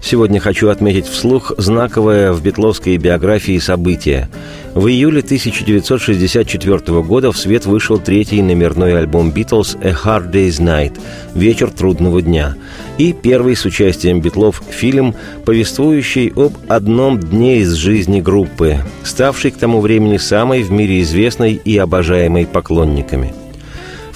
[0.00, 4.28] Сегодня хочу отметить вслух знаковое в битловской биографии событие.
[4.74, 10.98] В июле 1964 года в свет вышел третий номерной альбом «Битлз» «A Hard Day's Night»
[11.34, 12.56] «Вечер трудного дня»
[12.96, 19.56] и первый с участием Битлов фильм, повествующий об одном дне из жизни группы, ставший к
[19.56, 23.34] тому времени самой в мире известной и обожаемой поклонниками–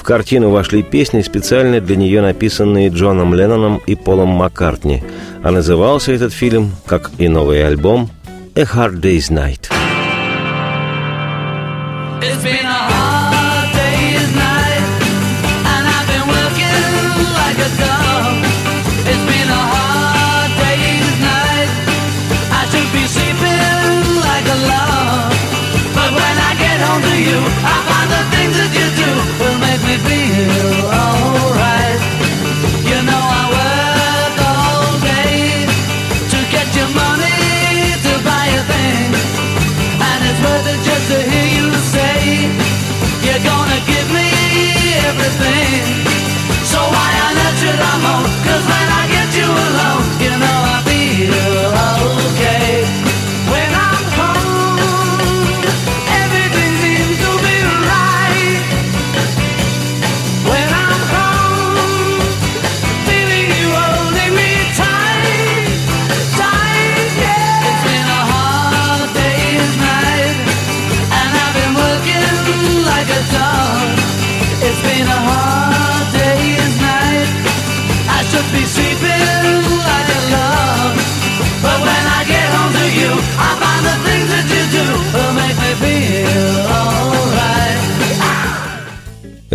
[0.02, 5.05] в картину вошли песни, специально для нее написанные Джоном Ленноном и Полом Маккартни,
[5.42, 8.10] а назывался этот фильм, как и новый альбом,
[8.55, 9.69] «A Hard Day's Night».
[12.23, 14.84] It's been a hard day's night,
[15.73, 16.84] and I've been working
[17.34, 18.34] like a dog.
[19.10, 21.70] It's been a hard day's night.
[22.53, 25.34] I should be sleeping like a log,
[25.97, 28.02] but when I get home to you, I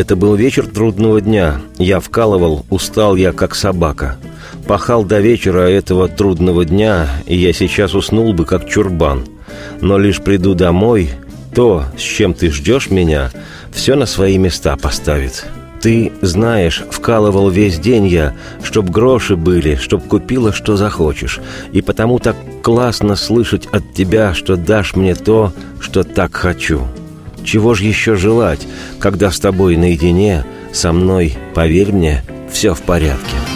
[0.07, 1.59] Это был вечер трудного дня.
[1.78, 4.16] Я вкалывал, устал я, как собака.
[4.66, 9.25] Пахал до вечера этого трудного дня, и я сейчас уснул бы, как чурбан.
[9.81, 11.09] Но лишь приду домой,
[11.53, 13.31] то, с чем ты ждешь меня,
[13.73, 15.45] все на свои места поставит.
[15.81, 21.41] Ты знаешь, вкалывал весь день я, чтоб гроши были, чтоб купила, что захочешь.
[21.74, 25.51] И потому так классно слышать от тебя, что дашь мне то,
[25.81, 26.88] что так хочу.
[27.47, 28.67] Чего ж еще желать,
[28.99, 30.43] когда с тобой наедине,
[30.73, 32.21] со мной, поверь мне,
[32.51, 33.46] все в порядке.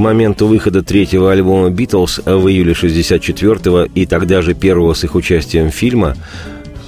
[0.00, 5.70] Моменту выхода третьего альбома «Битлз» в июле 64-го и тогда же первого с их участием
[5.70, 6.16] фильма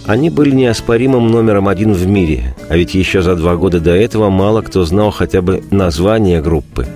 [0.06, 4.30] они были неоспоримым номером один в мире, а ведь еще за два года до этого
[4.30, 6.86] мало кто знал хотя бы название группы.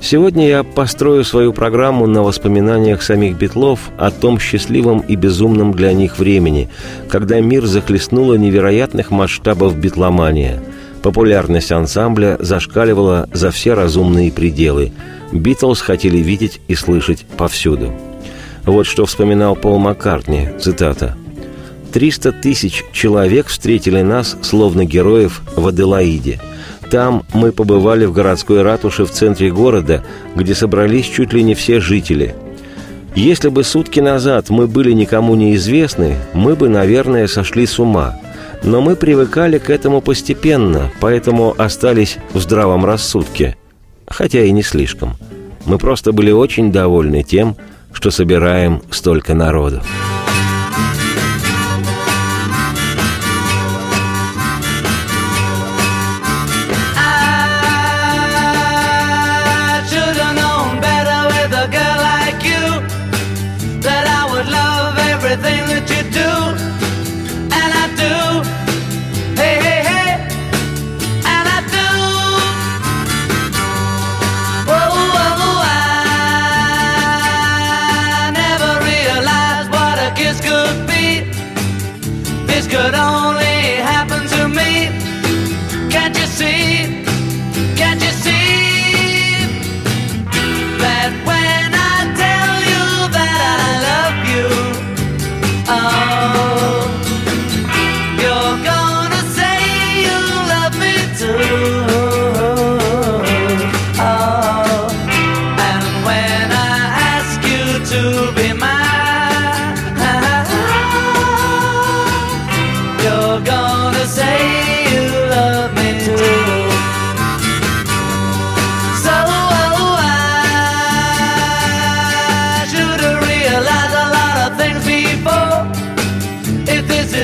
[0.00, 5.92] Сегодня я построю свою программу на воспоминаниях самих Битлов о том счастливом и безумном для
[5.92, 6.70] них времени,
[7.10, 10.62] когда мир захлестнула невероятных масштабов битломания.
[11.02, 14.92] Популярность ансамбля зашкаливала за все разумные пределы.
[15.32, 17.92] Битлз хотели видеть и слышать повсюду.
[18.64, 21.16] Вот что вспоминал Пол Маккартни, цитата–
[21.90, 26.40] 300 тысяч человек встретили нас, словно героев, в Аделаиде.
[26.90, 30.04] Там мы побывали в городской ратуше в центре города,
[30.34, 32.34] где собрались чуть ли не все жители.
[33.14, 38.18] Если бы сутки назад мы были никому неизвестны, мы бы, наверное, сошли с ума.
[38.62, 43.56] Но мы привыкали к этому постепенно, поэтому остались в здравом рассудке.
[44.10, 45.16] Хотя и не слишком.
[45.64, 47.56] Мы просто были очень довольны тем,
[47.92, 49.82] что собираем столько народу.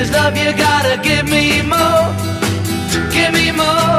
[0.05, 2.05] Love, you gotta give me more.
[3.11, 3.96] Give me more.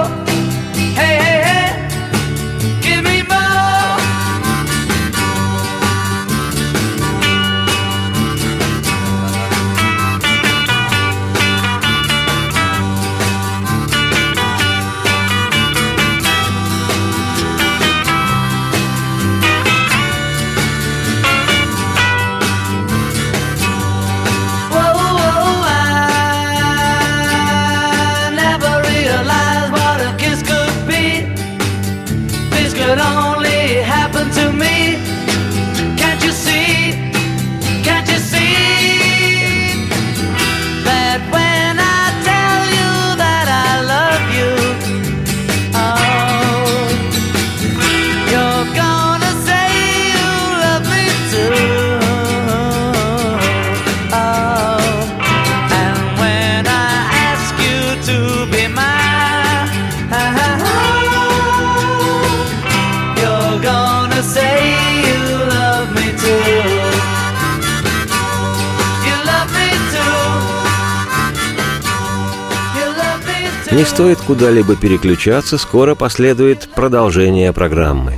[73.70, 78.14] Не стоит куда-либо переключаться, скоро последует продолжение программы.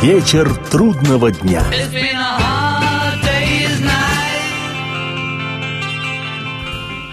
[0.00, 1.64] Вечер трудного дня.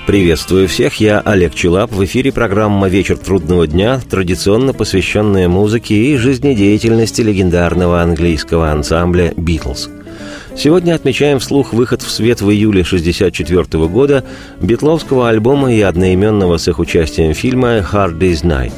[0.06, 1.92] Приветствую всех, я Олег Челап.
[1.92, 9.90] В эфире программа «Вечер трудного дня», традиционно посвященная музыке и жизнедеятельности легендарного английского ансамбля «Битлз».
[10.60, 14.26] Сегодня отмечаем вслух выход в свет в июле 1964 года
[14.60, 18.74] битловского альбома и одноименного с их участием фильма «Hard Day's Night»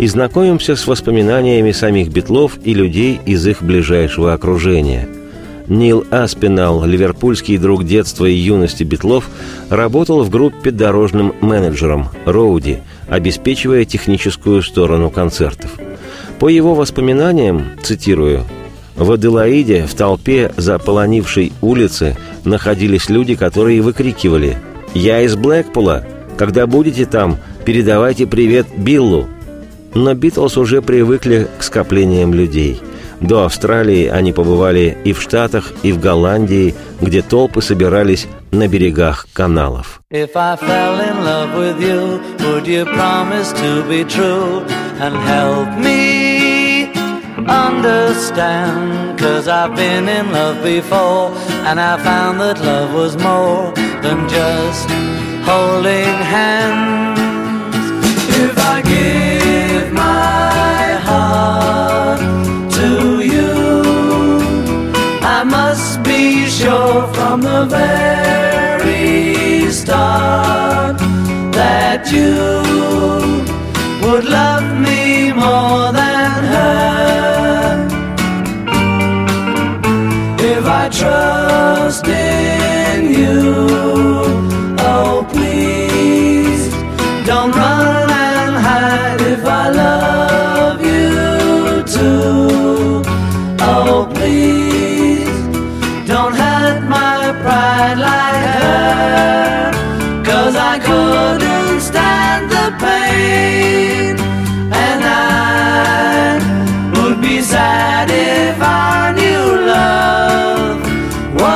[0.00, 5.08] и знакомимся с воспоминаниями самих битлов и людей из их ближайшего окружения–
[5.68, 9.30] Нил Аспинал, ливерпульский друг детства и юности Битлов,
[9.68, 12.78] работал в группе дорожным менеджером «Роуди»,
[13.08, 15.70] обеспечивая техническую сторону концертов.
[16.40, 18.44] По его воспоминаниям, цитирую,
[19.00, 24.58] «В Аделаиде, в толпе заполонившей улицы, находились люди, которые выкрикивали
[24.94, 26.04] «Я из Блэкпула!
[26.36, 29.26] Когда будете там, передавайте привет Биллу!»
[29.94, 32.80] Но Битлз уже привыкли к скоплениям людей–
[33.20, 39.26] до Австралии они побывали и в Штатах, и в Голландии, где толпы собирались на берегах
[39.32, 40.00] каналов.
[45.00, 46.39] And help me
[47.50, 49.18] understand?
[49.18, 51.32] Cause I've been in love before
[51.68, 53.72] and I found that love was more
[54.04, 54.88] than just
[55.50, 57.18] holding hands.
[58.44, 62.20] If I give my heart
[62.78, 62.88] to
[63.34, 63.52] you,
[65.22, 70.98] I must be sure from the very start
[71.52, 72.34] that you
[74.02, 77.39] would love me more than her.
[81.00, 83.64] Trust in you,
[84.80, 86.68] oh please
[87.26, 88.09] don't run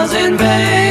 [0.05, 0.84] was in vain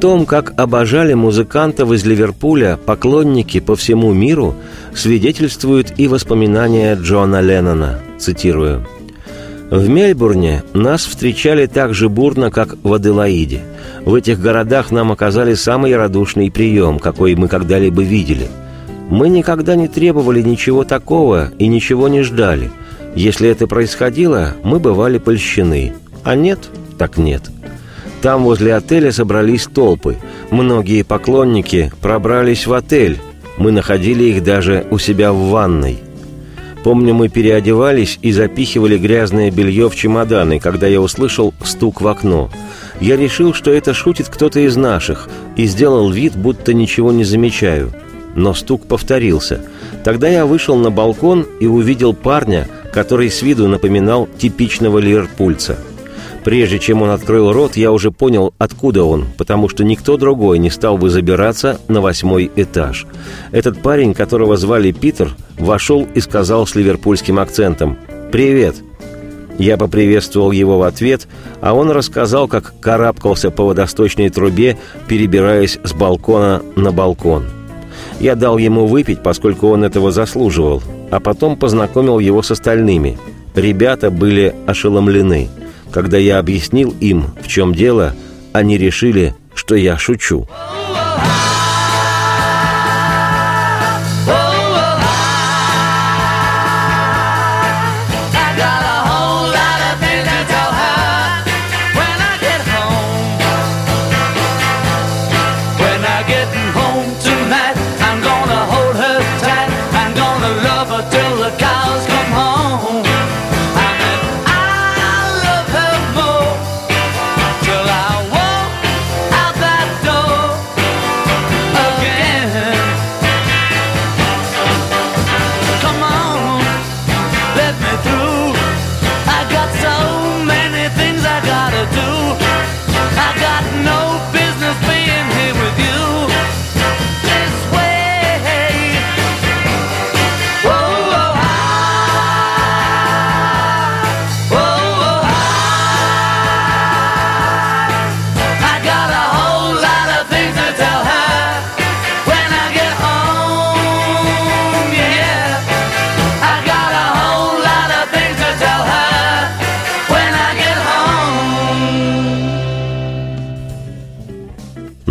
[0.00, 4.54] том, как обожали музыкантов из Ливерпуля поклонники по всему миру,
[4.94, 8.86] свидетельствуют и воспоминания Джона Леннона, цитирую.
[9.70, 13.60] В Мельбурне нас встречали так же бурно, как в Аделаиде.
[14.04, 18.48] В этих городах нам оказали самый радушный прием, какой мы когда-либо видели.
[19.10, 22.70] Мы никогда не требовали ничего такого и ничего не ждали.
[23.14, 25.92] Если это происходило, мы бывали польщены.
[26.24, 26.58] А нет,
[26.98, 27.50] так нет.
[28.22, 30.16] Там возле отеля собрались толпы.
[30.50, 33.18] Многие поклонники пробрались в отель.
[33.56, 35.98] Мы находили их даже у себя в ванной–
[36.82, 42.50] Помню, мы переодевались и запихивали грязное белье в чемоданы, когда я услышал стук в окно.
[43.00, 47.92] Я решил, что это шутит кто-то из наших, и сделал вид, будто ничего не замечаю.
[48.34, 49.62] Но стук повторился.
[50.04, 55.78] Тогда я вышел на балкон и увидел парня, который с виду напоминал типичного ливерпульца–
[56.44, 60.70] Прежде чем он открыл рот, я уже понял, откуда он, потому что никто другой не
[60.70, 63.06] стал бы забираться на восьмой этаж.
[63.52, 67.98] Этот парень, которого звали Питер, вошел и сказал с ливерпульским акцентом
[68.32, 68.76] «Привет!».
[69.58, 71.28] Я поприветствовал его в ответ,
[71.60, 77.44] а он рассказал, как карабкался по водосточной трубе, перебираясь с балкона на балкон.
[78.20, 83.18] Я дал ему выпить, поскольку он этого заслуживал, а потом познакомил его с остальными.
[83.54, 85.50] Ребята были ошеломлены–
[85.92, 88.14] когда я объяснил им, в чем дело,
[88.52, 90.48] они решили, что я шучу.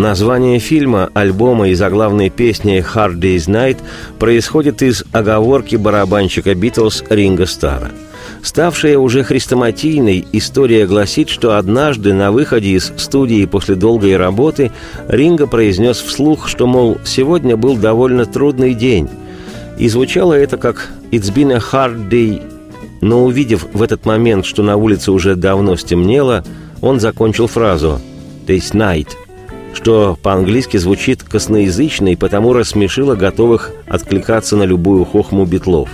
[0.10, 3.78] Название фильма, альбома и заглавной песни «Hard Day's Night»
[4.18, 7.92] происходит из оговорки барабанщика «Битлз» Ринга Стара.
[8.42, 14.72] Ставшая уже хрестоматийной, история гласит, что однажды на выходе из студии после долгой работы
[15.08, 19.08] Ринга произнес вслух, что, мол, сегодня был довольно трудный день.
[19.78, 22.42] И звучало это как «It's been a hard day»,
[23.02, 26.44] но увидев в этот момент, что на улице уже давно стемнело,
[26.82, 28.02] он закончил фразу
[28.48, 29.10] «This night»,
[29.74, 35.90] что по-английски звучит косноязычно и потому рассмешило готовых откликаться на любую хохму битлов.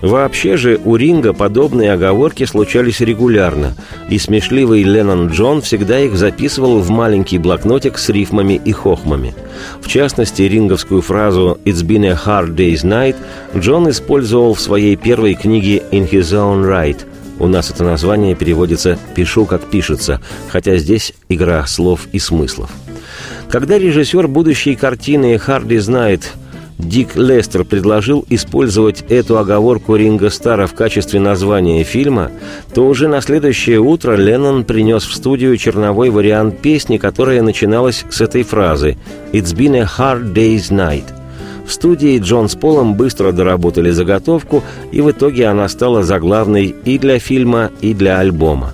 [0.00, 3.74] Вообще же у Ринга подобные оговорки случались регулярно,
[4.08, 9.34] и смешливый Леннон Джон всегда их записывал в маленький блокнотик с рифмами и хохмами.
[9.80, 13.16] В частности, ринговскую фразу «It's been a hard day's night»
[13.56, 16.98] Джон использовал в своей первой книге «In his own right»,
[17.38, 22.70] у нас это название переводится «пишу, как пишется», хотя здесь игра слов и смыслов.
[23.50, 26.32] Когда режиссер будущей картины «Харди знает»
[26.78, 32.30] Дик Лестер предложил использовать эту оговорку Ринга Стара в качестве названия фильма,
[32.72, 38.20] то уже на следующее утро Леннон принес в студию черновой вариант песни, которая начиналась с
[38.20, 38.96] этой фразы
[39.32, 41.04] «It's been a hard day's night».
[41.66, 44.62] В студии Джон с Полом быстро доработали заготовку,
[44.92, 48.72] и в итоге она стала заглавной и для фильма, и для альбома.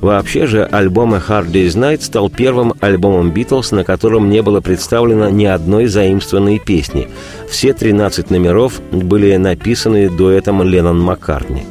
[0.00, 4.60] Вообще же альбом «A Hard Day's Night» стал первым альбомом «Битлз», на котором не было
[4.60, 7.08] представлено ни одной заимствованной песни.
[7.50, 11.64] Все 13 номеров были написаны дуэтом Леннон-Маккартни.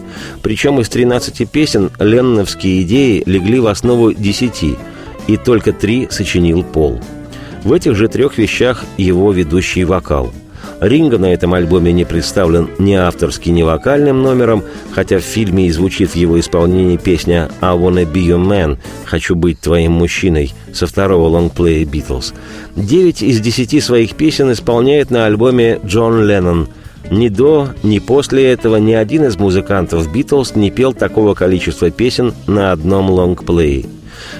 [0.43, 4.77] Причем из 13 песен ленноновские идеи легли в основу 10,
[5.27, 7.01] и только три сочинил Пол.
[7.63, 10.31] В этих же трех вещах его ведущий вокал–
[10.81, 15.71] Ринга на этом альбоме не представлен ни авторски, ни вокальным номером, хотя в фильме и
[15.71, 20.87] звучит в его исполнении песня «I wanna be your man» «Хочу быть твоим мужчиной» со
[20.87, 22.33] второго лонгплея «Битлз».
[22.75, 26.69] Девять из десяти своих песен исполняет на альбоме Джон Леннон–
[27.11, 32.33] ни до, ни после этого ни один из музыкантов «Битлз» не пел такого количества песен
[32.45, 33.85] на одном лонгплее–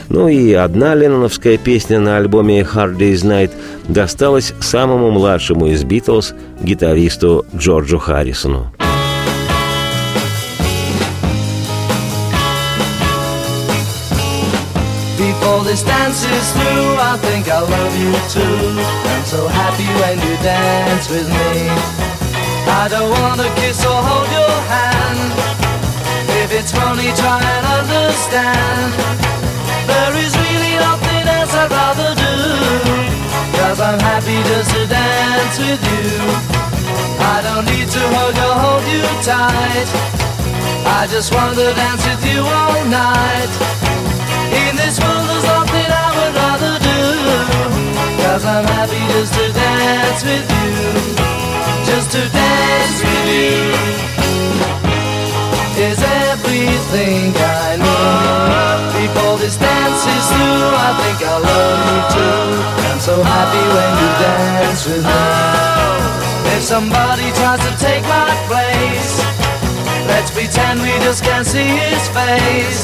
[0.09, 3.51] ну и одна ленноновская песня на альбоме «Hard Day's Night»
[3.87, 8.71] досталась самому младшему из «Битлз» гитаристу Джорджу Харрисону.
[15.17, 18.81] Before this dance is through, I think I love you too.
[19.13, 21.69] I'm so happy when you dance with me.
[22.67, 25.33] I don't wanna kiss or hold your hand.
[26.43, 29.28] If it's funny, try and understand.
[29.91, 32.35] There is really nothing else I'd rather do.
[33.57, 36.13] Cause I'm happy just to dance with you.
[37.33, 39.89] I don't need to hug or hold you tight.
[40.99, 43.51] I just want to dance with you all night.
[44.61, 47.01] In this world, there's nothing I would rather do.
[48.23, 50.75] Cause I'm happy just to dance with you.
[51.89, 53.57] Just to dance with you.
[55.79, 56.01] Is
[56.69, 59.09] everything I need.
[59.09, 62.41] Before this dance is through, I think I love you too.
[62.89, 65.21] I'm so happy when you dance with me.
[66.55, 69.13] If somebody tries to take my place,
[70.07, 72.83] let's pretend we just can't see his face.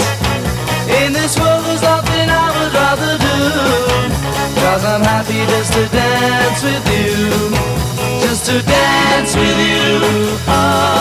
[1.01, 3.37] In this world there's nothing I would rather do
[4.61, 7.49] Cause I'm happy just to dance with you
[8.21, 9.97] Just to dance with you
[10.45, 10.94] oh,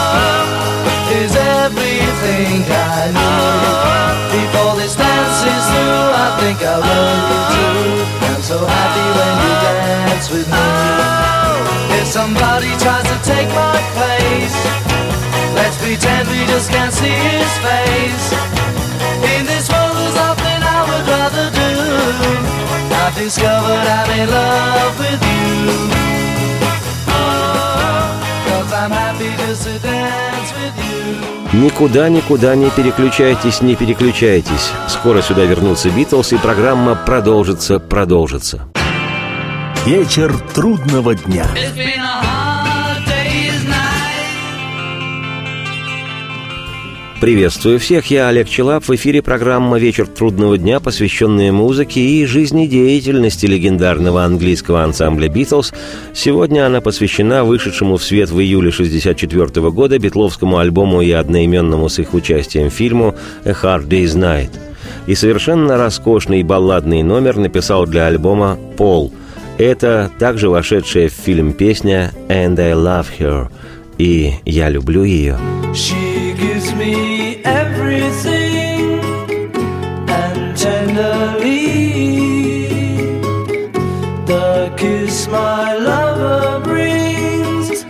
[2.62, 8.58] I need Before this dance is through I think I love you too I'm so
[8.62, 10.66] happy when you dance with me.
[11.98, 14.54] If somebody tries to take my place
[15.58, 18.26] Let's pretend we just can't see his face.
[19.34, 21.72] In this world there's nothing I would rather do.
[23.02, 25.90] I've discovered I'm in love with you.
[27.10, 28.14] Oh,
[28.46, 34.72] Cause I'm happy just to dance with you Никуда, никуда не переключайтесь, не переключайтесь.
[34.88, 38.62] Скоро сюда вернутся Битлз, и программа продолжится, продолжится.
[39.86, 41.46] Вечер трудного дня.
[47.24, 48.84] Приветствую всех, я Олег Челап.
[48.84, 55.72] В эфире программа «Вечер трудного дня», посвященная музыке и жизнедеятельности легендарного английского ансамбля «Битлз».
[56.12, 61.98] Сегодня она посвящена вышедшему в свет в июле 1964 года битловскому альбому и одноименному с
[61.98, 63.14] их участием фильму
[63.46, 64.50] «A Hard Day's Night».
[65.06, 69.14] И совершенно роскошный балладный номер написал для альбома Пол.
[69.56, 73.48] Это также вошедшая в фильм песня «And I Love Her»
[73.96, 75.38] и «Я люблю ее».
[75.74, 79.00] She gives me everything
[80.08, 81.66] and tenderly
[84.24, 87.84] the kiss my lover brings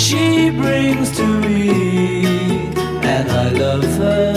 [0.00, 2.24] she brings to me
[3.02, 4.36] and I love her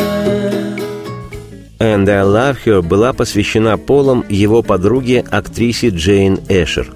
[1.80, 6.92] «And I Love Her» была посвящена Полом его подруге, актрисе Джейн Эшер.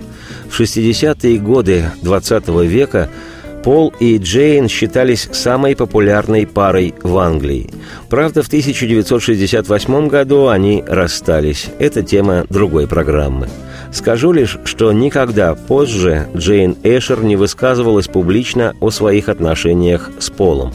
[0.50, 3.10] В 60-е годы XX века
[3.64, 7.70] Пол и Джейн считались самой популярной парой в Англии.
[8.10, 11.68] Правда, в 1968 году они расстались.
[11.80, 13.48] Это тема другой программы.
[13.94, 20.74] Скажу лишь, что никогда позже Джейн Эшер не высказывалась публично о своих отношениях с Полом.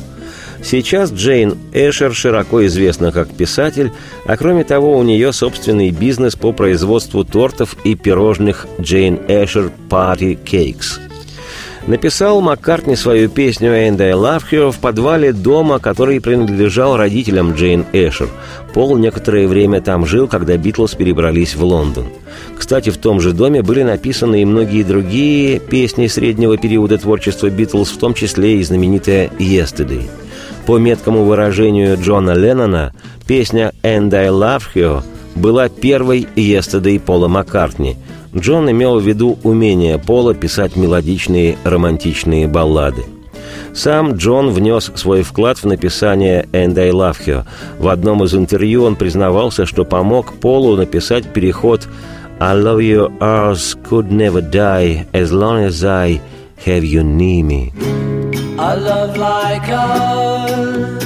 [0.63, 3.93] Сейчас Джейн Эшер широко известна как писатель,
[4.25, 10.39] а кроме того у нее собственный бизнес по производству тортов и пирожных Джейн Эшер Party
[10.43, 11.08] Cakes.
[11.89, 17.87] Написал Маккартни свою песню «And I Love Her» в подвале дома, который принадлежал родителям Джейн
[17.95, 18.29] Эшер.
[18.75, 22.05] Пол некоторое время там жил, когда Битлз перебрались в Лондон.
[22.59, 27.89] Кстати, в том же доме были написаны и многие другие песни среднего периода творчества Битлз,
[27.89, 30.11] в том числе и знаменитая «Yesterday».
[30.67, 32.93] По меткому выражению Джона Леннона,
[33.27, 35.03] песня «And I Love Her»
[35.35, 37.97] была первой «Yesterday» Пола Маккартни.
[38.39, 43.05] Джон имел в виду умение Пола писать мелодичные романтичные баллады.
[43.75, 47.45] Сам Джон внес свой вклад в написание «And I Love Her».
[47.79, 51.87] В одном из интервью он признавался, что помог Полу написать переход
[52.41, 56.21] «I love you ours could never die as long as I
[56.67, 57.73] have you near me».
[58.59, 61.05] A love like ours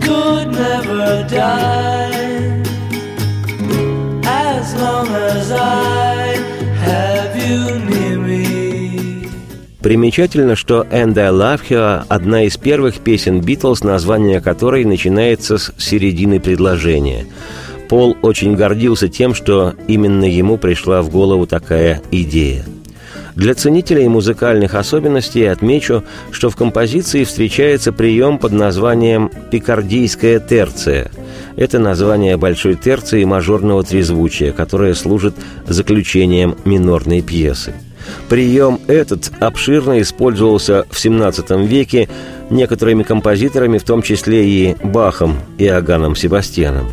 [0.00, 2.07] could never die
[9.80, 15.72] Примечательно, что «And I Love Her»— одна из первых песен «Битлз», название которой начинается с
[15.78, 17.26] середины предложения.
[17.88, 22.64] Пол очень гордился тем, что именно ему пришла в голову такая идея.
[23.34, 31.10] Для ценителей музыкальных особенностей отмечу, что в композиции встречается прием под названием «пикардийская терция».
[31.58, 35.34] Это название большой терции мажорного трезвучия, которое служит
[35.66, 37.74] заключением минорной пьесы.
[38.28, 42.08] Прием этот обширно использовался в XVII веке
[42.48, 46.92] некоторыми композиторами, в том числе и Бахом и Аганом Себастьяном.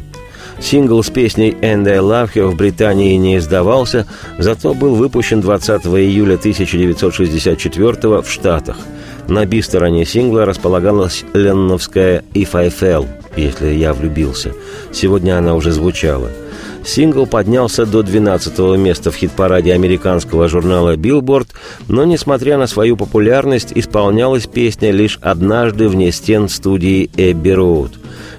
[0.59, 4.07] Сингл с песней «And I Love You» в Британии не издавался,
[4.39, 8.77] зато был выпущен 20 июля 1964 в Штатах.
[9.27, 14.53] На би-стороне сингла располагалась ленновская «If I Fell», «Если я влюбился».
[14.91, 16.29] Сегодня она уже звучала–
[16.85, 21.47] Сингл поднялся до 12 места в хит-параде американского журнала Billboard,
[21.87, 27.93] но, несмотря на свою популярность, исполнялась песня лишь однажды вне стен студии Эбби Роуд.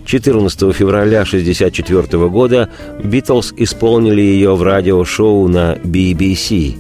[0.05, 2.69] 14 февраля 1964 года
[3.03, 6.77] Битлз исполнили ее в радиошоу на BBC.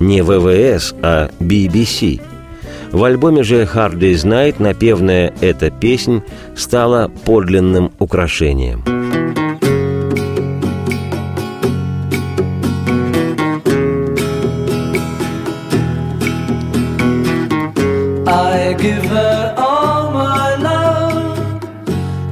[0.00, 2.20] Не ВВС, а BBC.
[2.92, 6.22] В альбоме же «Hard Day's Night» напевная эта песнь
[6.56, 8.84] стала подлинным украшением.
[18.80, 21.60] give her all my love.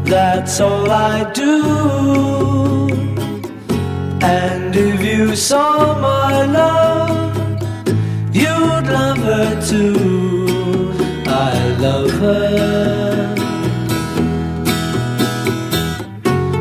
[0.04, 2.88] That's all I do.
[4.22, 7.36] And if you saw my love,
[8.32, 10.17] you'd love her too.
[12.20, 13.34] I.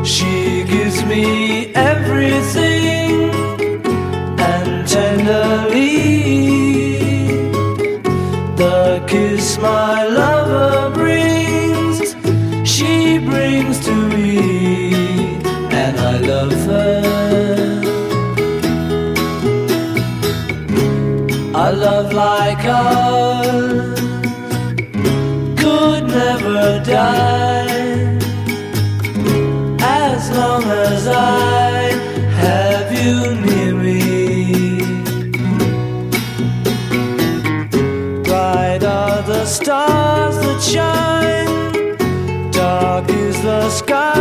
[0.04, 3.30] She gives me everything
[4.38, 5.88] and tenderly
[8.56, 12.14] the kiss my lover brings,
[12.64, 14.94] she brings to me,
[15.82, 17.02] and I love her.
[21.54, 23.17] A love like ours
[26.40, 28.18] never die
[29.80, 31.90] as long as I
[32.44, 34.80] have you near me.
[38.22, 41.96] Bright are the stars that shine,
[42.50, 44.17] dark is the sky.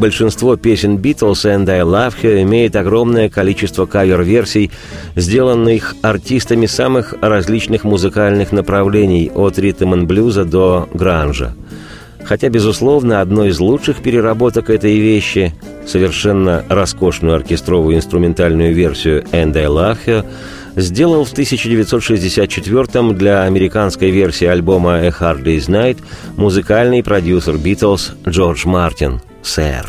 [0.00, 4.70] Большинство песен Битлз, «And I Love You» имеет огромное количество кавер-версий,
[5.14, 11.54] сделанных артистами самых различных музыкальных направлений, от ритм-н-блюза до гранжа.
[12.24, 15.54] Хотя, безусловно, одной из лучших переработок этой вещи,
[15.86, 20.24] совершенно роскошную оркестровую инструментальную версию «And I Love You»,
[20.76, 25.98] сделал в 1964 для американской версии альбома «A Hard Day's Night»
[26.36, 29.84] музыкальный продюсер Битлз Джордж Мартин– ser.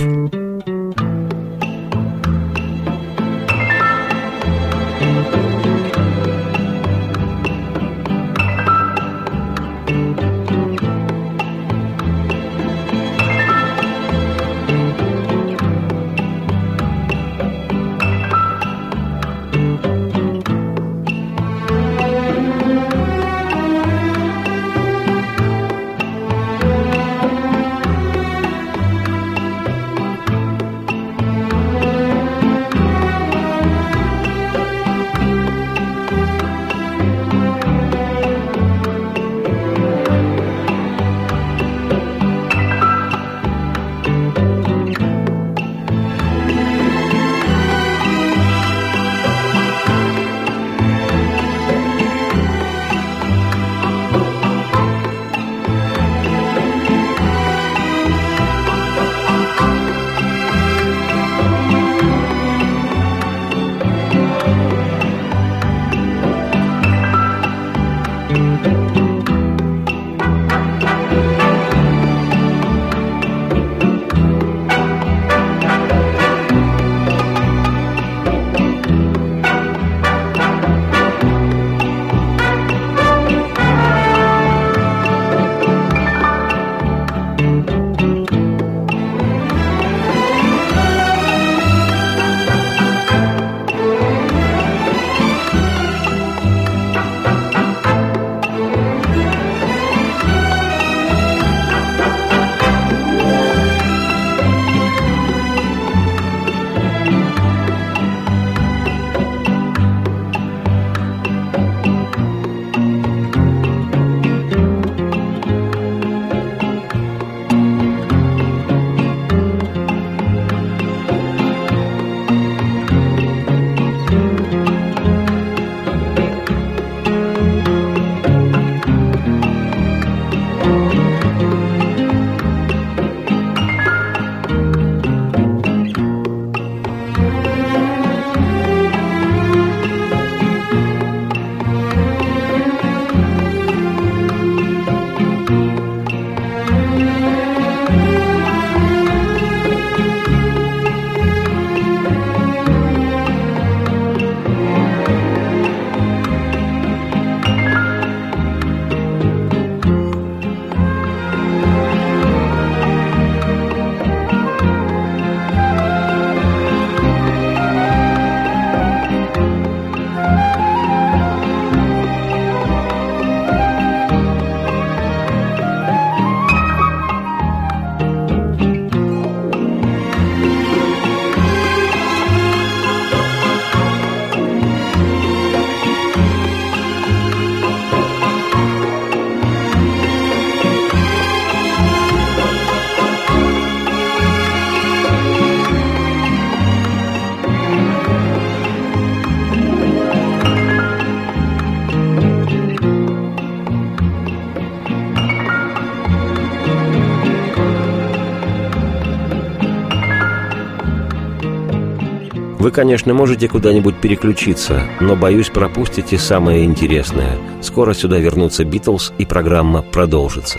[212.71, 217.37] Вы, конечно, можете куда-нибудь переключиться, но, боюсь, пропустите самое интересное.
[217.61, 220.57] Скоро сюда вернутся Битлз, и программа продолжится.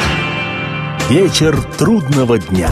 [1.08, 2.70] Вечер трудного дня.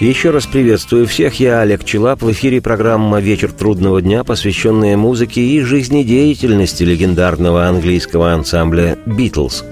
[0.00, 2.22] Еще раз приветствую всех, я Олег Челап.
[2.22, 9.64] В эфире программа «Вечер трудного дня», посвященная музыке и жизнедеятельности легендарного английского ансамбля «Битлз».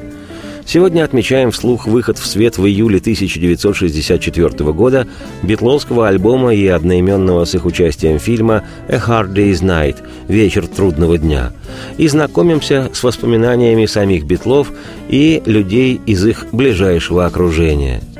[0.68, 5.06] Сегодня отмечаем вслух выход в свет в июле 1964 года
[5.42, 9.96] битловского альбома и одноименного с их участием фильма «A Hard Day's Night»–
[10.28, 11.52] «Вечер трудного дня»
[11.96, 14.70] и знакомимся с воспоминаниями самих битлов
[15.08, 18.02] и людей из их ближайшего окружения–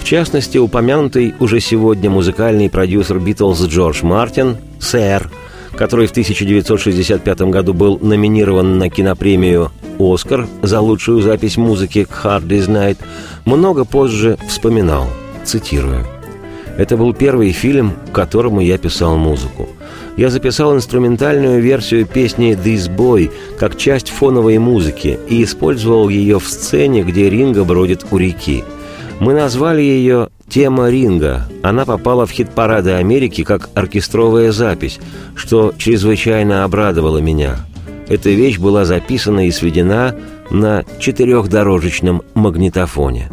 [0.00, 5.30] в частности, упомянутый уже сегодня музыкальный продюсер Битлз Джордж Мартин, сэр,
[5.76, 12.46] который в 1965 году был номинирован на кинопремию «Оскар» за лучшую запись музыки к «Hard
[12.46, 12.98] Day's Night»,
[13.44, 15.08] много позже вспоминал,
[15.44, 16.06] цитирую,
[16.76, 19.68] «Это был первый фильм, к которому я писал музыку.
[20.16, 26.46] Я записал инструментальную версию песни «This Boy» как часть фоновой музыки и использовал ее в
[26.46, 28.62] сцене, где Ринга бродит у реки.
[29.22, 31.48] Мы назвали ее «Тема Ринга».
[31.62, 34.98] Она попала в хит-парады Америки как оркестровая запись,
[35.36, 37.58] что чрезвычайно обрадовало меня.
[38.08, 40.16] Эта вещь была записана и сведена
[40.50, 43.30] на четырехдорожечном магнитофоне.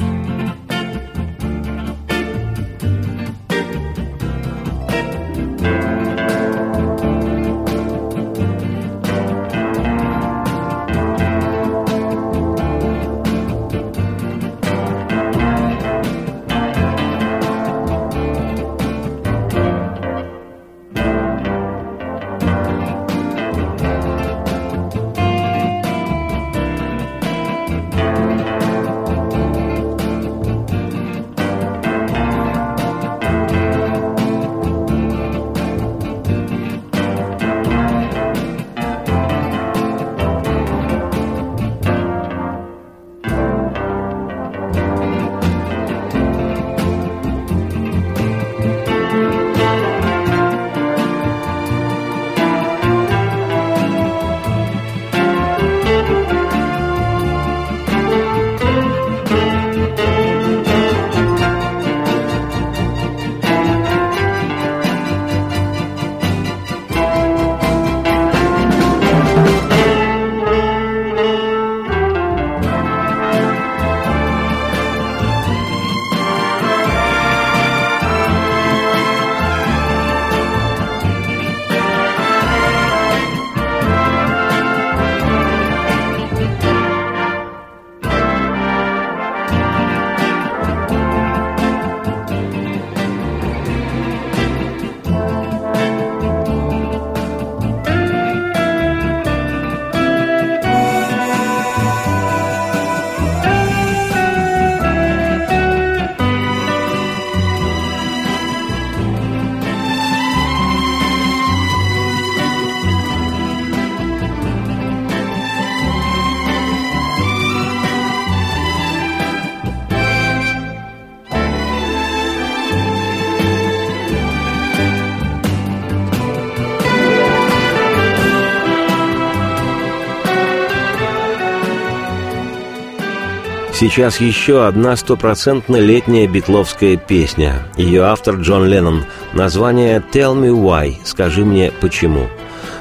[133.80, 137.66] Сейчас еще одна стопроцентно летняя битловская песня.
[137.78, 139.06] Ее автор Джон Леннон.
[139.32, 142.28] Название «Tell me why»– «Скажи мне почему».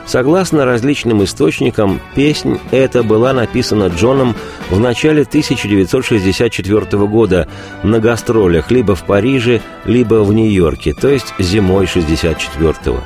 [0.06, 4.34] Согласно различным источникам, песнь эта была написана Джоном
[4.70, 7.46] в начале 1964 года
[7.84, 13.00] на гастролях либо в Париже, либо в Нью-Йорке, то есть зимой 64-го.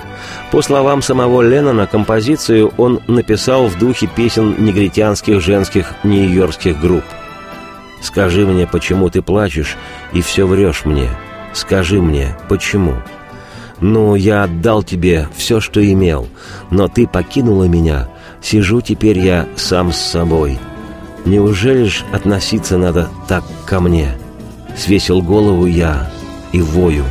[0.50, 7.04] По словам самого Леннона, композицию он написал в духе песен негритянских женских нью-йоркских групп–
[8.02, 9.76] Скажи мне, почему ты плачешь
[10.12, 11.08] и все врешь мне.
[11.54, 12.96] Скажи мне, почему?
[13.80, 16.28] Ну, я отдал тебе все, что имел,
[16.70, 18.08] но ты покинула меня.
[18.42, 20.58] Сижу теперь я сам с собой.
[21.24, 24.18] Неужели ж относиться надо так ко мне?
[24.76, 26.10] Свесил голову я
[26.52, 27.04] и вою.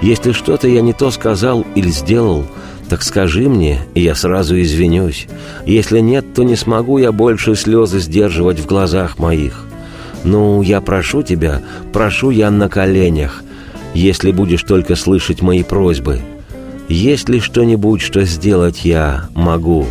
[0.00, 2.44] Если что-то я не то сказал или сделал,
[2.88, 5.26] так скажи мне, и я сразу извинюсь.
[5.66, 9.66] Если нет, то не смогу я больше слезы сдерживать в глазах моих.
[10.24, 13.42] «Ну, я прошу тебя, прошу я на коленях,
[13.94, 16.20] если будешь только слышать мои просьбы.
[16.88, 19.86] Есть ли что-нибудь, что сделать я могу?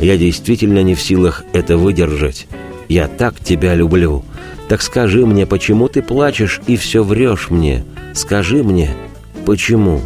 [0.00, 2.46] Я действительно не в силах это выдержать.
[2.88, 4.24] Я так тебя люблю.
[4.68, 7.84] Так скажи мне, почему ты плачешь и все врешь мне?
[8.14, 8.90] Скажи мне,
[9.44, 10.00] почему?»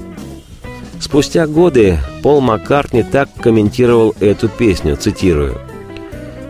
[1.00, 5.60] Спустя годы Пол Маккартни так комментировал эту песню, цитирую.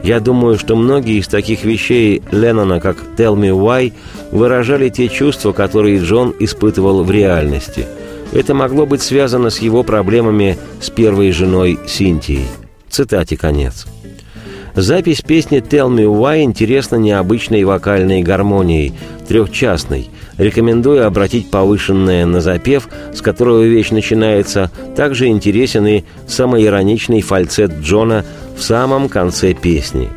[0.09, 3.93] «Я думаю, что многие из таких вещей Леннона, как «Tell Me Why»,
[4.33, 7.85] выражали те чувства, которые Джон испытывал в реальности.
[8.33, 12.47] Это могло быть связано с его проблемами с первой женой Синтией.
[12.89, 13.87] Цитате конец.
[14.81, 18.93] Запись песни «Tell Me Why» интересна необычной вокальной гармонией,
[19.27, 20.09] трехчастной.
[20.37, 24.71] Рекомендую обратить повышенное на запев, с которого вещь начинается.
[24.95, 28.25] Также интересен и самоироничный фальцет Джона
[28.57, 30.11] в самом конце песни.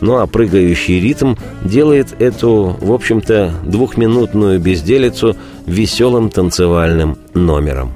[0.00, 5.36] Ну а прыгающий ритм делает эту, в общем-то, двухминутную безделицу
[5.66, 7.92] веселым танцевальным номером.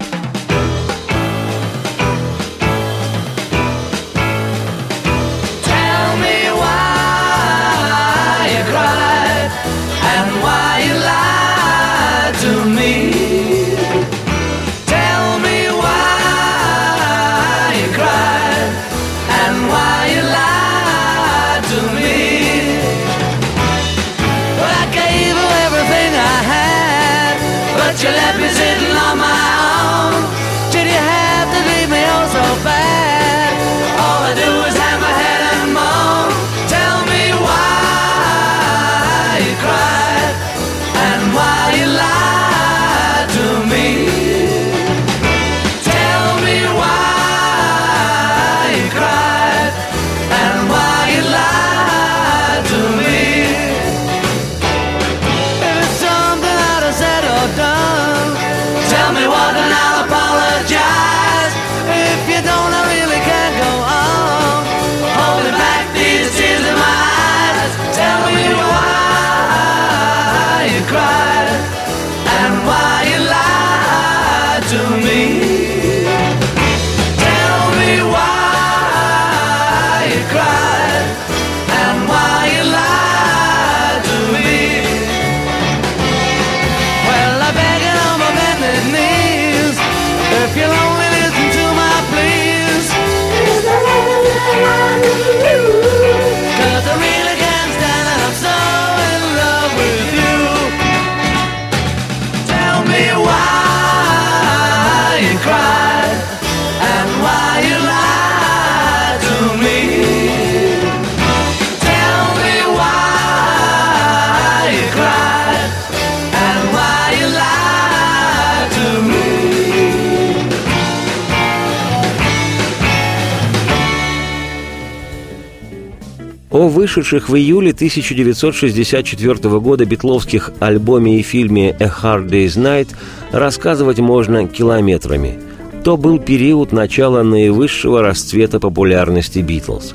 [126.69, 132.91] О вышедших в июле 1964 года битловских альбоме и фильме «A Hard Day's Night»
[133.33, 135.41] рассказывать можно километрами.
[135.83, 139.95] То был период начала наивысшего расцвета популярности «Битлз».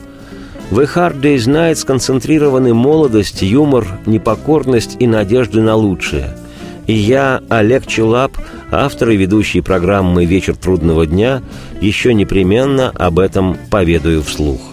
[0.71, 6.35] В «A Hard Day's Night» сконцентрированы молодость, юмор, непокорность и надежды на лучшее.
[6.87, 8.35] И я, Олег Челап,
[8.71, 11.43] автор и ведущий программы «Вечер трудного дня»,
[11.81, 14.72] еще непременно об этом поведаю вслух.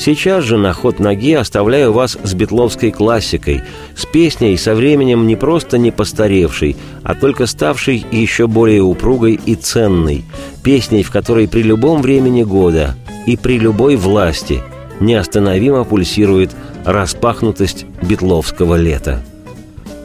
[0.00, 3.60] Сейчас же на ход ноги оставляю вас с битловской классикой,
[3.94, 9.54] с песней со временем не просто не постаревшей, а только ставшей еще более упругой и
[9.56, 10.24] ценной,
[10.62, 12.96] песней, в которой при любом времени года
[13.26, 14.62] и при любой власти
[15.00, 16.52] неостановимо пульсирует
[16.86, 19.22] распахнутость битловского лета.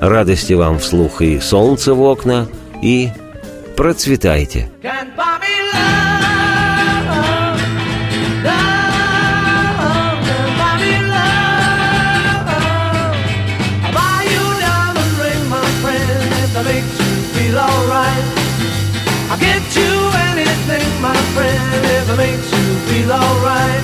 [0.02, 2.50] Радости вам вслух и солнце в окна,
[2.82, 3.12] и
[3.78, 4.70] процветайте!
[4.84, 6.35] Can't buy me love,
[21.06, 23.84] my friend, if it makes you feel alright.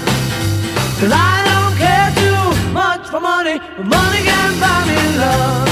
[0.99, 2.43] Cause I don't care too
[2.81, 5.69] much for money, but money can buy me love.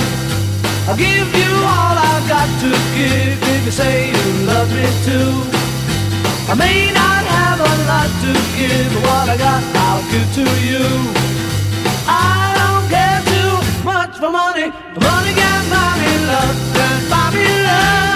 [0.88, 5.32] I'll give you all I've got to give if you say you love me too.
[6.52, 10.45] I may not have a lot to give, but what I got I'll give to
[10.70, 10.86] you.
[12.06, 13.54] I don't care too
[13.91, 18.09] much for money, but money can buy me love, can buy me love.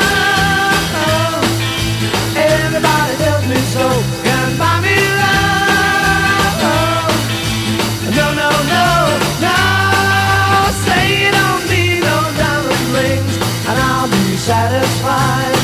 [14.44, 15.56] Satisfied.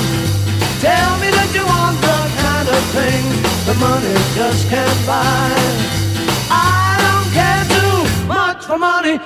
[0.80, 3.24] Tell me that you want the kind of thing
[3.68, 5.52] that money just can't buy.
[6.48, 9.20] I don't care too much for money,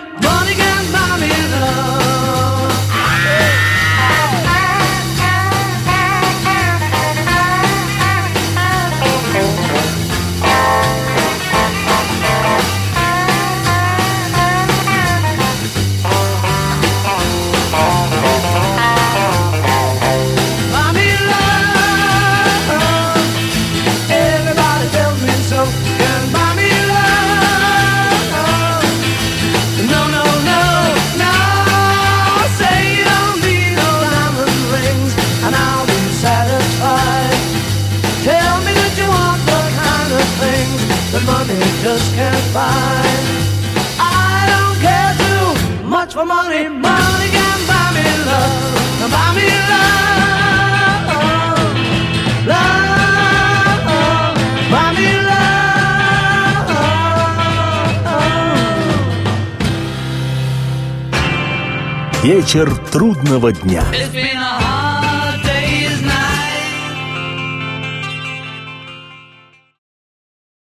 [62.23, 63.83] Вечер трудного дня.
[63.91, 64.52] It's been a hard